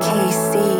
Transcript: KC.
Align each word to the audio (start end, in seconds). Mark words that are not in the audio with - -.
KC. 0.00 0.73